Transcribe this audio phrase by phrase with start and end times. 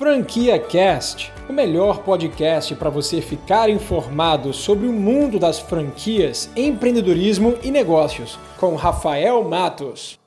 [0.00, 7.58] Franquia Cast, o melhor podcast para você ficar informado sobre o mundo das franquias, empreendedorismo
[7.62, 10.18] e negócios, com Rafael Matos.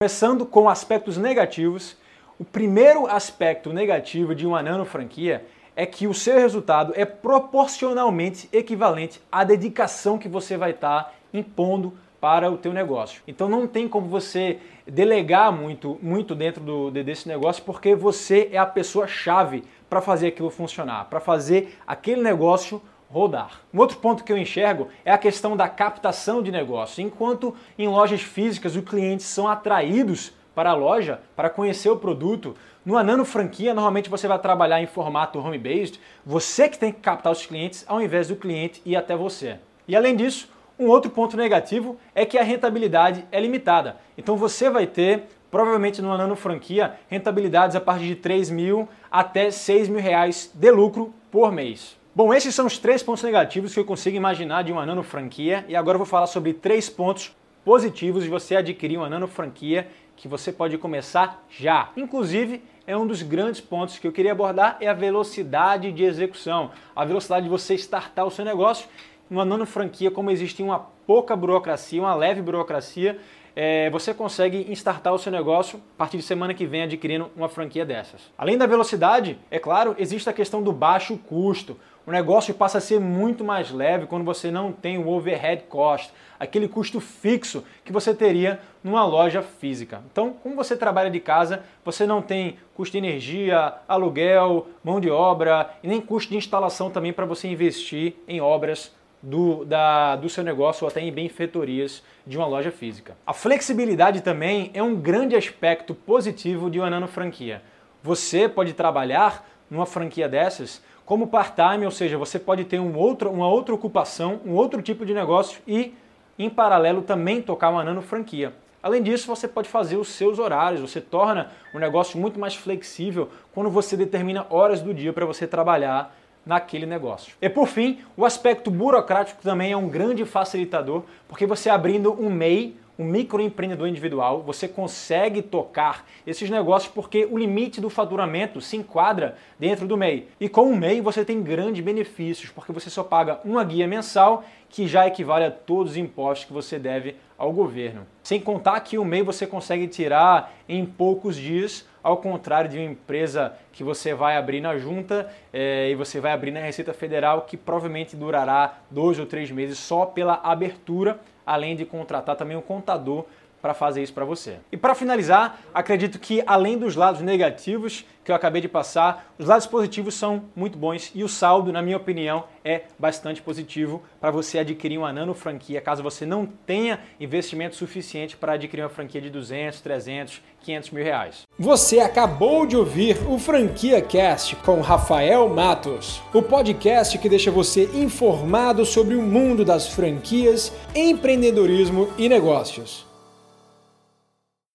[0.00, 1.96] Começando com aspectos negativos,
[2.38, 5.44] o primeiro aspecto negativo de uma nano franquia
[5.74, 11.92] é que o seu resultado é proporcionalmente equivalente à dedicação que você vai estar impondo
[12.22, 13.20] para o teu negócio.
[13.26, 18.58] Então não tem como você delegar muito, muito dentro do, desse negócio, porque você é
[18.58, 23.62] a pessoa chave para fazer aquilo funcionar, para fazer aquele negócio rodar.
[23.74, 27.02] Um outro ponto que eu enxergo é a questão da captação de negócio.
[27.02, 32.54] Enquanto em lojas físicas os clientes são atraídos para a loja para conhecer o produto,
[32.86, 37.32] no Anano Franquia, normalmente você vai trabalhar em formato home-based, você que tem que captar
[37.32, 39.56] os clientes ao invés do cliente ir até você.
[39.88, 43.96] E além disso, um outro ponto negativo é que a rentabilidade é limitada.
[44.16, 49.50] Então você vai ter, provavelmente no nano franquia, rentabilidades a partir de 3 mil até
[49.50, 51.96] 6 mil reais de lucro por mês.
[52.14, 55.64] Bom, esses são os três pontos negativos que eu consigo imaginar de uma nano franquia
[55.66, 59.88] e agora eu vou falar sobre três pontos positivos de você adquirir uma nano franquia
[60.14, 61.90] que você pode começar já.
[61.96, 66.70] Inclusive, é um dos grandes pontos que eu queria abordar é a velocidade de execução,
[66.94, 68.88] a velocidade de você startar o seu negócio
[69.32, 73.18] numa nano franquia, como existe uma pouca burocracia, uma leve burocracia,
[73.56, 77.48] é, você consegue instartar o seu negócio a partir de semana que vem adquirindo uma
[77.48, 78.30] franquia dessas.
[78.36, 81.78] Além da velocidade, é claro, existe a questão do baixo custo.
[82.06, 86.12] O negócio passa a ser muito mais leve quando você não tem o overhead cost,
[86.38, 90.02] aquele custo fixo que você teria numa loja física.
[90.12, 95.08] Então, como você trabalha de casa, você não tem custo de energia, aluguel, mão de
[95.08, 100.28] obra e nem custo de instalação também para você investir em obras do, da, do
[100.28, 103.16] seu negócio ou até em benfeitorias de uma loja física.
[103.26, 107.62] A flexibilidade também é um grande aspecto positivo de uma nano franquia.
[108.02, 113.30] Você pode trabalhar numa franquia dessas como part-time, ou seja, você pode ter um outro,
[113.30, 115.94] uma outra ocupação, um outro tipo de negócio e,
[116.38, 118.52] em paralelo, também tocar uma nano franquia.
[118.82, 123.28] Além disso, você pode fazer os seus horários, você torna o negócio muito mais flexível
[123.54, 127.34] quando você determina horas do dia para você trabalhar naquele negócio.
[127.40, 132.30] E por fim, o aspecto burocrático também é um grande facilitador, porque você abrindo um
[132.30, 138.76] MEI, um microempreendedor individual, você consegue tocar esses negócios porque o limite do faturamento se
[138.76, 140.28] enquadra dentro do MEI.
[140.38, 144.44] E com o MEI você tem grandes benefícios, porque você só paga uma guia mensal
[144.68, 148.06] que já equivale a todos os impostos que você deve ao governo.
[148.22, 152.90] Sem contar que o MEI você consegue tirar em poucos dias, ao contrário de uma
[152.90, 157.42] empresa que você vai abrir na junta é, e você vai abrir na Receita Federal,
[157.42, 162.62] que provavelmente durará dois ou três meses só pela abertura, além de contratar também um
[162.62, 163.24] contador
[163.62, 164.56] para fazer isso para você.
[164.72, 169.46] E para finalizar, acredito que além dos lados negativos que eu acabei de passar, os
[169.46, 174.30] lados positivos são muito bons e o saldo, na minha opinião, é bastante positivo para
[174.30, 179.20] você adquirir uma nano franquia, caso você não tenha investimento suficiente para adquirir uma franquia
[179.20, 181.42] de 200, 300, 500 mil reais.
[181.58, 187.90] Você acabou de ouvir o Franquia Cast com Rafael Matos, o podcast que deixa você
[187.92, 193.11] informado sobre o mundo das franquias, empreendedorismo e negócios.